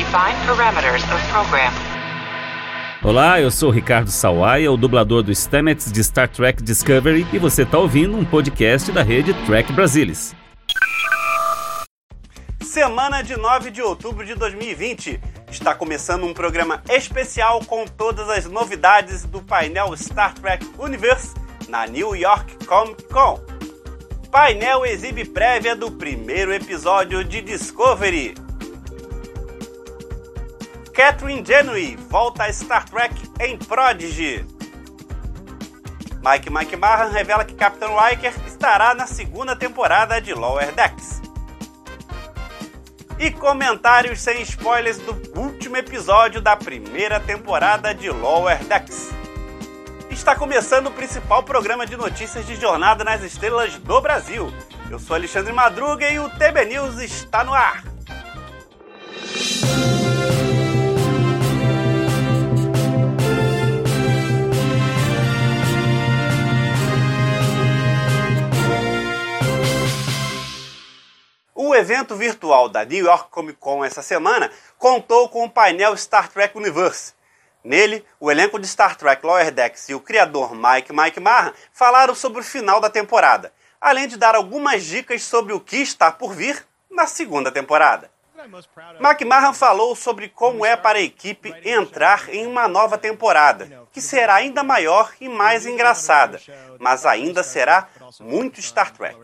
[0.00, 1.70] Define parameters of program.
[3.02, 7.64] Olá, eu sou Ricardo Sawaia, o dublador do Stamets de Star Trek Discovery, e você
[7.64, 10.34] está ouvindo um podcast da rede Trek Brasilis.
[12.62, 15.20] Semana de 9 de outubro de 2020.
[15.50, 21.34] Está começando um programa especial com todas as novidades do painel Star Trek Universe
[21.68, 23.38] na New York Comic Con.
[24.32, 28.34] Painel exibe prévia do primeiro episódio de Discovery.
[31.00, 34.44] Catherine Janeway volta a Star Trek em Prodigy.
[36.22, 41.22] Mike Mike Mahan revela que Capitão Riker estará na segunda temporada de Lower Decks.
[43.18, 49.08] E comentários sem spoilers do último episódio da primeira temporada de Lower Decks.
[50.10, 54.52] Está começando o principal programa de notícias de Jornada nas Estrelas do Brasil.
[54.90, 57.84] Eu sou Alexandre Madruga e o TB News está no ar.
[71.80, 76.56] Evento virtual da New York Comic Con essa semana contou com o painel Star Trek
[76.56, 77.14] Universe.
[77.64, 82.14] Nele, o elenco de Star Trek Lower Decks e o criador Mike Mike Mahan falaram
[82.14, 86.34] sobre o final da temporada, além de dar algumas dicas sobre o que está por
[86.34, 88.10] vir na segunda temporada.
[89.00, 94.36] McMahon falou sobre como é para a equipe entrar em uma nova temporada, que será
[94.36, 96.40] ainda maior e mais engraçada,
[96.78, 97.88] mas ainda será
[98.20, 99.18] muito Star Trek.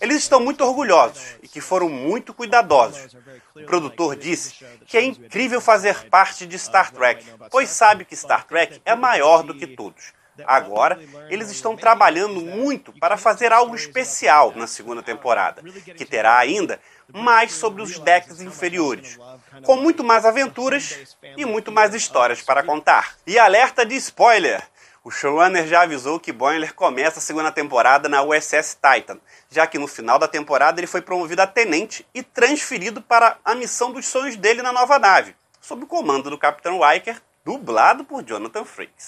[0.00, 3.16] Eles estão muito orgulhosos e que foram muito cuidadosos.
[3.54, 8.44] O produtor disse que é incrível fazer parte de Star Trek, pois sabe que Star
[8.44, 10.12] Trek é maior do que todos.
[10.44, 15.62] Agora, eles estão trabalhando muito para fazer algo especial na segunda temporada,
[15.96, 16.80] que terá ainda
[17.12, 19.18] mais sobre os decks inferiores,
[19.64, 23.16] com muito mais aventuras e muito mais histórias para contar.
[23.26, 24.62] E alerta de spoiler!
[25.06, 29.78] O showrunner já avisou que Boimler começa a segunda temporada na USS Titan, já que
[29.78, 34.04] no final da temporada ele foi promovido a tenente e transferido para a missão dos
[34.04, 39.06] sonhos dele na nova nave, sob o comando do Capitão Riker, dublado por Jonathan Frakes.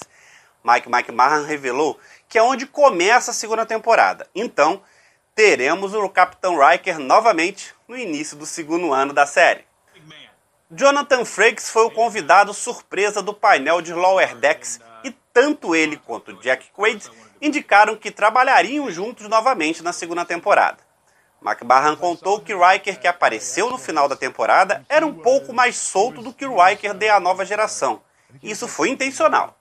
[0.65, 1.99] Mike Mike Mahan revelou
[2.29, 4.27] que é onde começa a segunda temporada.
[4.35, 4.83] Então,
[5.35, 9.65] teremos o Capitão Riker novamente no início do segundo ano da série.
[10.71, 16.35] Jonathan Frakes foi o convidado surpresa do painel de Lower Decks e tanto ele quanto
[16.41, 17.11] Jack Quaid
[17.41, 20.79] indicaram que trabalhariam juntos novamente na segunda temporada.
[21.41, 26.21] McMahon contou que Riker, que apareceu no final da temporada, era um pouco mais solto
[26.21, 28.03] do que o Riker da nova geração.
[28.43, 29.58] Isso foi intencional.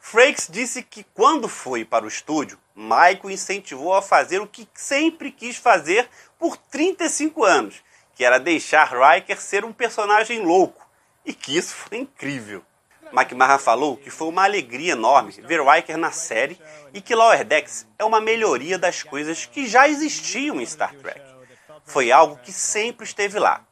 [0.00, 5.30] Frakes disse que quando foi para o estúdio, Michael incentivou a fazer o que sempre
[5.30, 6.08] quis fazer
[6.38, 7.82] por 35 anos,
[8.14, 10.88] que era deixar Riker ser um personagem louco,
[11.24, 12.64] e que isso foi incrível.
[13.12, 16.60] McMahon falou que foi uma alegria enorme ver Riker na série
[16.94, 21.20] e que Lower Decks é uma melhoria das coisas que já existiam em Star Trek.
[21.84, 23.64] Foi algo que sempre esteve lá,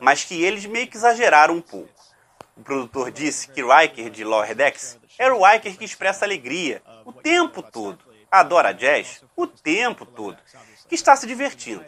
[0.00, 1.99] mas que eles meio que exageraram um pouco.
[2.60, 7.10] O produtor disse que Riker de Lower Decks era o Riker que expressa alegria o
[7.10, 10.36] tempo todo, adora jazz o tempo todo,
[10.86, 11.82] que está se divertindo.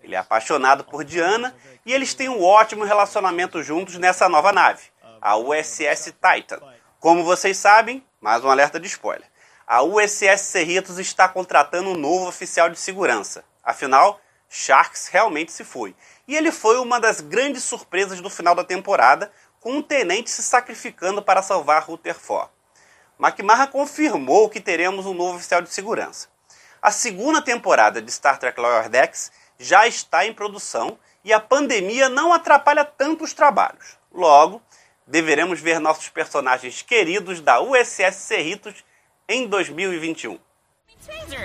[0.00, 1.52] Ele é apaixonado por Diana
[1.84, 4.84] e eles têm um ótimo relacionamento juntos nessa nova nave,
[5.20, 6.60] a USS Titan.
[7.00, 9.26] Como vocês sabem, mais um alerta de spoiler.
[9.66, 13.44] A USS Cerritos está contratando um novo oficial de segurança.
[13.60, 15.96] Afinal, Sharks realmente se foi.
[16.28, 20.42] E ele foi uma das grandes surpresas do final da temporada, com um tenente se
[20.42, 22.50] sacrificando para salvar Rutherford.
[23.18, 26.28] McMahon confirmou que teremos um novo oficial de segurança.
[26.82, 32.08] A segunda temporada de Star Trek Lower Decks já está em produção e a pandemia
[32.08, 33.96] não atrapalha tanto os trabalhos.
[34.12, 34.60] Logo,
[35.06, 38.84] deveremos ver nossos personagens queridos da USS Cerritos
[39.28, 40.38] em 2021.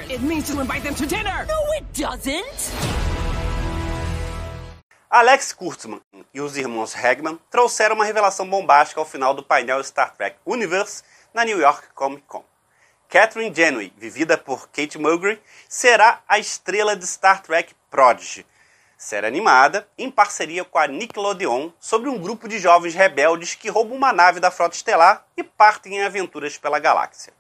[0.10, 1.46] It means to invite them to dinner.
[1.46, 3.07] No, it doesn't.
[5.10, 6.02] Alex Kurtzman
[6.34, 11.02] e os irmãos Hagman trouxeram uma revelação bombástica ao final do painel Star Trek Universe
[11.34, 12.44] na New York Comic Con.
[13.08, 15.40] Catherine Janeway, vivida por Kate Mulgrew,
[15.70, 18.46] será a estrela de Star Trek Prodigy,
[18.98, 23.96] série animada em parceria com a Nickelodeon sobre um grupo de jovens rebeldes que roubam
[23.96, 27.32] uma nave da frota estelar e partem em aventuras pela galáxia.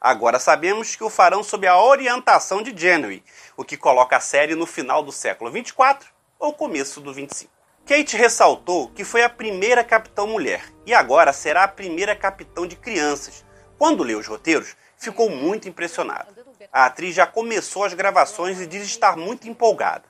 [0.00, 3.20] Agora sabemos que o farão sob a orientação de Janeway,
[3.56, 7.50] o que coloca a série no final do século 24 ou começo do 25.
[7.86, 12.74] Kate ressaltou que foi a primeira capitão mulher e agora será a primeira capitão de
[12.74, 13.44] crianças.
[13.78, 16.26] Quando leu os roteiros, ficou muito impressionada.
[16.72, 20.04] A atriz já começou as gravações e diz estar muito empolgada.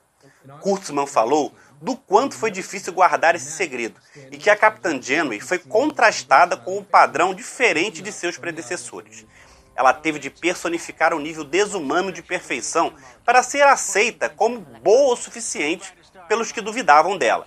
[0.60, 4.00] Kurtzman falou do quanto foi difícil guardar esse segredo
[4.30, 9.26] e que a Capitã Janeway foi contrastada com um padrão diferente de seus predecessores.
[9.74, 12.94] Ela teve de personificar um nível desumano de perfeição
[13.24, 15.92] para ser aceita como boa o suficiente
[16.28, 17.46] pelos que duvidavam dela,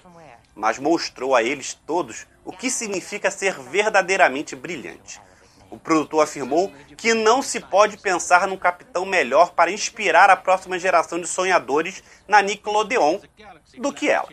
[0.56, 5.22] mas mostrou a eles todos o que significa ser verdadeiramente brilhante.
[5.70, 10.80] O produtor afirmou que não se pode pensar num capitão melhor para inspirar a próxima
[10.80, 13.20] geração de sonhadores na Nickelodeon
[13.78, 14.28] do que ela.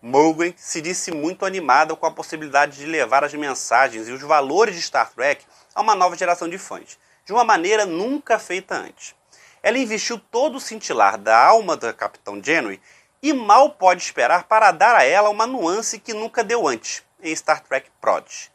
[0.00, 4.74] Morgan se disse muito animada com a possibilidade de levar as mensagens e os valores
[4.74, 5.44] de Star Trek
[5.74, 9.14] a uma nova geração de fãs, de uma maneira nunca feita antes.
[9.62, 12.80] Ela investiu todo o cintilar da alma da Capitão Janeway
[13.22, 17.34] e mal pode esperar para dar a ela uma nuance que nunca deu antes em
[17.34, 18.50] Star Trek Prodigy.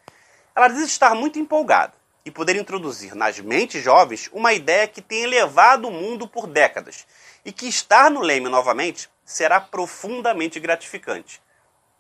[0.54, 1.94] Ela diz estar muito empolgada
[2.26, 7.08] e poder introduzir nas mentes jovens uma ideia que tem elevado o mundo por décadas
[7.46, 11.42] e que estar no Leme novamente será profundamente gratificante,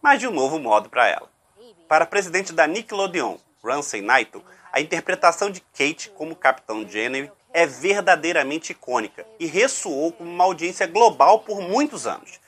[0.01, 1.29] mas de um novo modo para ela.
[1.87, 4.43] Para a presidente da Nickelodeon, Ramsey Naito,
[4.73, 10.85] a interpretação de Kate como Capitão Janeway é verdadeiramente icônica e ressoou com uma audiência
[10.85, 12.41] global por muitos anos.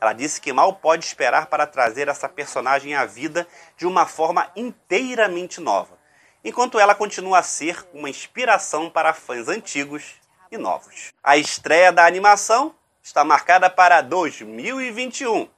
[0.00, 3.46] Ela disse que mal pode esperar para trazer essa personagem à vida
[3.76, 5.98] de uma forma inteiramente nova,
[6.44, 10.14] enquanto ela continua a ser uma inspiração para fãs antigos
[10.50, 11.12] e novos.
[11.22, 15.48] A estreia da animação está marcada para 2021.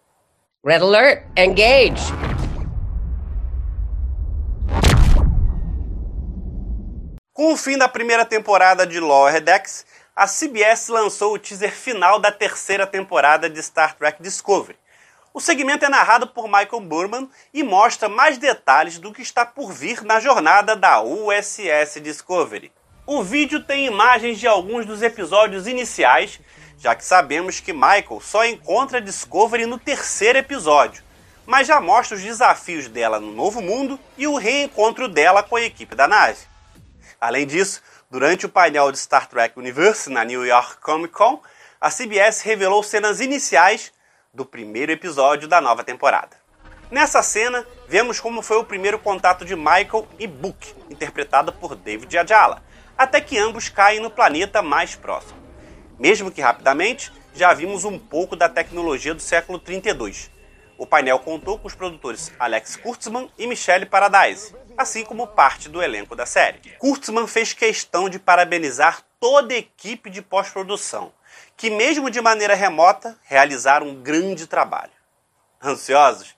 [0.64, 2.12] Red alert, engage!
[7.32, 9.86] Com o fim da primeira temporada de Lower Decks,
[10.18, 14.76] a CBS lançou o teaser final da terceira temporada de Star Trek Discovery.
[15.32, 19.70] O segmento é narrado por Michael Burman e mostra mais detalhes do que está por
[19.70, 22.72] vir na jornada da USS Discovery.
[23.06, 26.40] O vídeo tem imagens de alguns dos episódios iniciais,
[26.78, 31.00] já que sabemos que Michael só encontra Discovery no terceiro episódio,
[31.46, 35.62] mas já mostra os desafios dela no novo mundo e o reencontro dela com a
[35.62, 36.40] equipe da nave.
[37.20, 41.42] Além disso, Durante o painel de Star Trek Universe na New York Comic Con,
[41.78, 43.92] a CBS revelou cenas iniciais
[44.32, 46.34] do primeiro episódio da nova temporada.
[46.90, 52.16] Nessa cena, vemos como foi o primeiro contato de Michael e Book, interpretado por David
[52.16, 52.62] Ajala,
[52.96, 55.38] até que ambos caem no planeta mais próximo.
[55.98, 60.30] Mesmo que rapidamente, já vimos um pouco da tecnologia do século 32.
[60.78, 65.82] O painel contou com os produtores Alex Kurtzman e Michelle Paradise, assim como parte do
[65.82, 66.60] elenco da série.
[66.78, 71.12] Kurtzman fez questão de parabenizar toda a equipe de pós-produção,
[71.56, 74.92] que, mesmo de maneira remota, realizaram um grande trabalho.
[75.60, 76.36] Ansiosos?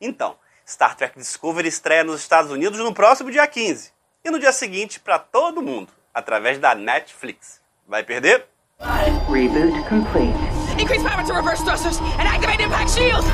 [0.00, 0.36] Então,
[0.68, 3.92] Star Trek Discovery estreia nos Estados Unidos no próximo dia 15
[4.24, 7.60] e no dia seguinte para todo mundo, através da Netflix.
[7.86, 8.48] Vai perder?
[9.28, 10.36] Reboot complete.
[10.78, 13.24] Increase power to reverse thrusters and activate impact shield!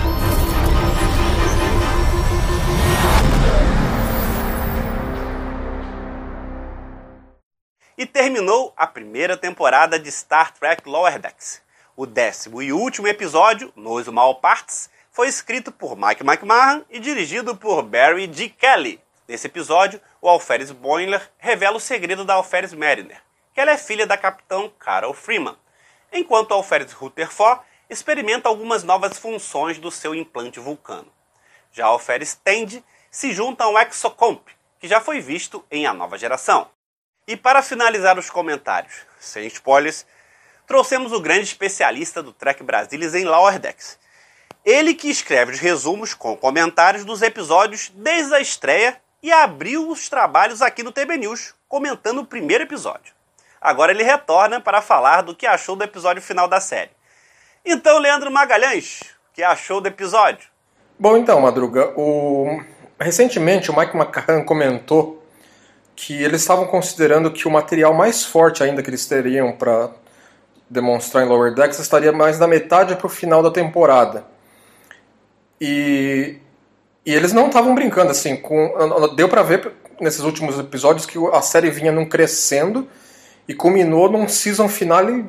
[8.02, 11.62] E terminou a primeira temporada de Star Trek Lower Decks.
[11.94, 17.56] O décimo e último episódio, Nos Mal Parts, foi escrito por Mike McMahon e dirigido
[17.56, 18.48] por Barry G.
[18.48, 19.00] Kelly.
[19.28, 23.22] Nesse episódio, o Alferes Boimler revela o segredo da Alferes Mariner,
[23.54, 25.56] que ela é filha da capitã Carol Freeman,
[26.12, 31.12] enquanto Alferes Rutherford experimenta algumas novas funções do seu implante vulcano.
[31.70, 34.48] Já Alferes Tende se junta ao Exocomp,
[34.80, 36.68] que já foi visto em A Nova Geração.
[37.26, 40.04] E para finalizar os comentários, sem spoilers,
[40.66, 43.96] trouxemos o grande especialista do Trek Brasilis em Lower Decks.
[44.64, 50.08] Ele que escreve os resumos com comentários dos episódios desde a estreia e abriu os
[50.08, 53.14] trabalhos aqui no TB News, comentando o primeiro episódio.
[53.60, 56.90] Agora ele retorna para falar do que achou do episódio final da série.
[57.64, 59.00] Então, Leandro Magalhães,
[59.30, 60.48] o que achou do episódio?
[60.98, 62.60] Bom, então, Madruga, o...
[62.98, 65.21] recentemente o Mike McCann comentou
[65.94, 69.90] que eles estavam considerando que o material mais forte ainda que eles teriam para
[70.68, 74.24] demonstrar em Lower Decks estaria mais da metade para o final da temporada.
[75.60, 76.38] E,
[77.04, 78.72] e eles não estavam brincando assim, com,
[79.14, 82.88] deu para ver nesses últimos episódios que a série vinha num crescendo
[83.46, 85.26] e culminou num season finale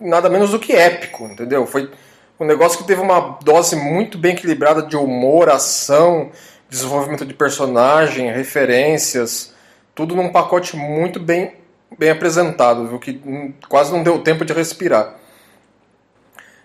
[0.00, 1.66] nada menos do que épico, entendeu?
[1.66, 1.90] Foi
[2.38, 6.30] um negócio que teve uma dose muito bem equilibrada de humor, ação,
[6.68, 9.53] desenvolvimento de personagem, referências,
[9.94, 11.54] tudo num pacote muito bem,
[11.98, 12.98] bem apresentado, viu?
[12.98, 13.20] que
[13.68, 15.14] quase não deu tempo de respirar.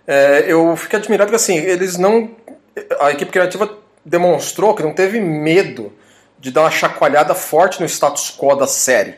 [0.08, 2.32] É, eu fiquei admirado que assim, eles não.
[3.00, 5.94] A equipe criativa demonstrou que não teve medo
[6.40, 9.16] de dar uma chacoalhada forte no status quo da série.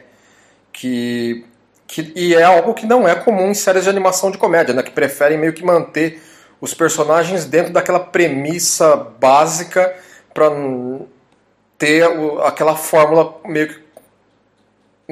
[0.73, 1.45] Que,
[1.87, 4.83] que, e é algo que não é comum em séries de animação de comédia, né,
[4.83, 6.21] que preferem meio que manter
[6.59, 9.95] os personagens dentro daquela premissa básica
[10.33, 10.49] para
[11.77, 12.03] ter
[12.43, 13.80] aquela fórmula meio que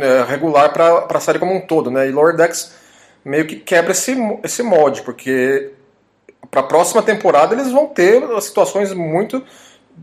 [0.01, 2.07] é, regular para a série como um todo, né?
[2.07, 2.71] E Lower Decks
[3.23, 5.71] meio que quebra esse, esse molde, porque
[6.49, 9.43] para a próxima temporada eles vão ter situações muito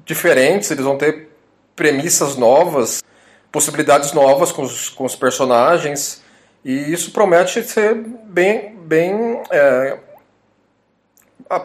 [0.05, 1.29] diferentes, eles vão ter
[1.75, 3.03] premissas novas,
[3.51, 6.23] possibilidades novas com os, com os personagens,
[6.65, 9.99] e isso promete ser bem, bem é,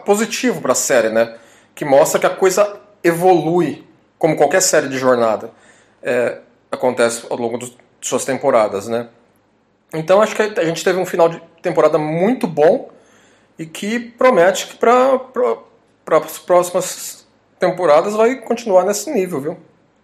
[0.04, 1.36] positivo para a série, né?
[1.74, 3.84] Que mostra que a coisa evolui,
[4.18, 5.50] como qualquer série de jornada
[6.02, 6.38] é,
[6.70, 9.08] acontece ao longo de suas temporadas, né?
[9.94, 12.90] Então acho que a gente teve um final de temporada muito bom
[13.58, 15.20] e que promete que para
[16.24, 17.26] as próximas
[17.58, 19.60] temporadas vai continuar nesse nível, viu?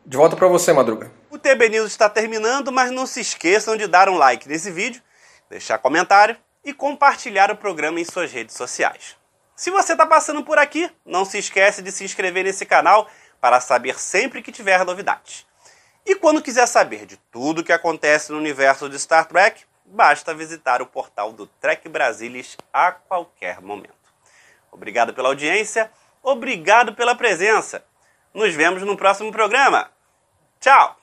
[0.07, 1.11] De volta para você, Madruga.
[1.31, 5.03] O TB News está terminando, mas não se esqueçam de dar um like nesse vídeo,
[5.51, 9.17] deixar comentário e compartilhar o programa em suas redes sociais.
[9.57, 13.09] Se você está passando por aqui, não se esquece de se inscrever nesse canal
[13.41, 15.48] para saber sempre que tiver novidades.
[16.09, 20.33] E quando quiser saber de tudo o que acontece no universo de Star Trek, basta
[20.33, 23.93] visitar o portal do Trek Brasilis a qualquer momento.
[24.73, 27.85] Obrigado pela audiência, obrigado pela presença.
[28.33, 29.91] Nos vemos no próximo programa.
[30.59, 30.98] Tchau!